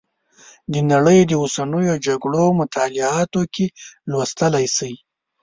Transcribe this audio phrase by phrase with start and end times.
[0.71, 3.65] د نړۍ د اوسنیو جګړو مطالعاتو کې
[4.11, 4.93] لوستلی شئ.